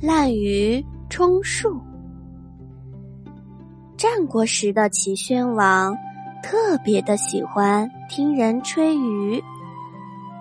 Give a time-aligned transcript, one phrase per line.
[0.00, 1.80] 滥竽充数。
[3.96, 5.96] 战国时的齐宣王
[6.42, 9.42] 特别的喜欢听人吹竽，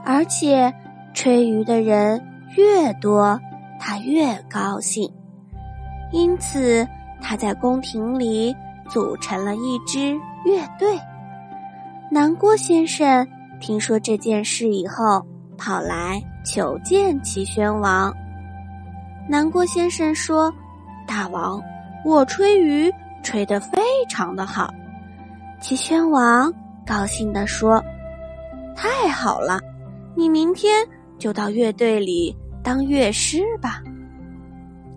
[0.03, 0.73] 而且
[1.13, 2.21] 吹竽的人
[2.57, 3.39] 越多，
[3.79, 5.09] 他越高兴。
[6.11, 6.85] 因此，
[7.21, 8.53] 他在宫廷里
[8.89, 10.99] 组成了一支乐队。
[12.11, 13.25] 南郭先生
[13.61, 15.25] 听说这件事以后，
[15.57, 18.13] 跑来求见齐宣王。
[19.27, 20.53] 南郭先生说
[21.07, 21.61] ：“大王，
[22.05, 22.93] 我吹竽
[23.23, 24.71] 吹得非常的好。”
[25.59, 26.53] 齐宣王
[26.85, 27.83] 高兴地说
[28.77, 29.59] ：“太好了，
[30.15, 30.85] 你明天
[31.17, 33.81] 就到乐队里当乐师吧。”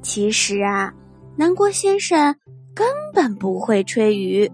[0.03, 0.93] 其实啊，
[1.37, 2.35] 南郭先生
[2.75, 4.51] 根本不会吹竽。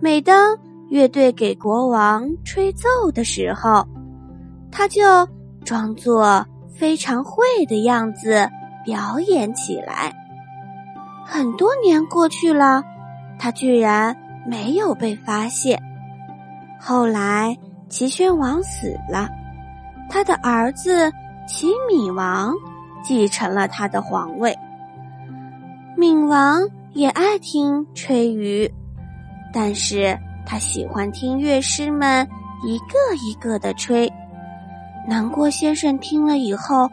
[0.00, 0.56] 每当
[0.88, 3.84] 乐队给国王吹奏的时候，
[4.70, 5.02] 他就
[5.64, 8.48] 装作非常会的样子。
[8.88, 10.10] 表演起来，
[11.22, 12.82] 很多年过去了，
[13.38, 15.78] 他居然没有被发现。
[16.80, 17.54] 后来
[17.90, 19.28] 齐宣王死了，
[20.08, 21.12] 他的儿子
[21.46, 22.54] 齐闵王
[23.02, 24.56] 继承了他的皇位。
[25.94, 26.62] 闵王
[26.94, 28.72] 也爱听吹竽，
[29.52, 32.26] 但是他喜欢听乐师们
[32.64, 34.10] 一个一个的吹。
[35.06, 36.88] 南郭先生听了以后，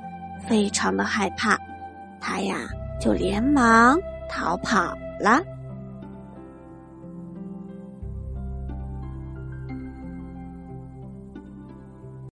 [0.46, 1.58] 非常的害怕。
[2.28, 2.58] 他呀，
[3.00, 5.40] 就连忙逃跑了。